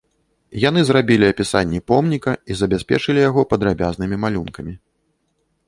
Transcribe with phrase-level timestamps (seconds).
[0.61, 4.73] Яны зрабілі апісанне помніка і забяспечылі яго падрабязнымі малюнкамі.